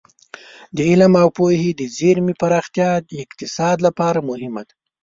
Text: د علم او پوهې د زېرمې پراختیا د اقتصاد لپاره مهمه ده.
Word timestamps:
د 0.75 0.77
علم 0.89 1.13
او 1.23 1.29
پوهې 1.37 1.71
د 1.75 1.81
زېرمې 1.97 2.33
پراختیا 2.41 2.89
د 3.09 3.11
اقتصاد 3.23 3.77
لپاره 3.87 4.19
مهمه 4.29 4.61
ده. 4.67 4.73